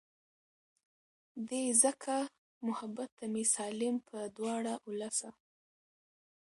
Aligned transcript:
دے 1.47 1.61
ځکه 1.83 2.15
محبت 2.67 3.09
ته 3.17 3.25
مې 3.33 3.43
سالم 3.55 3.95
پۀ 4.07 4.19
دواړه 4.37 4.73
السه 4.89 5.29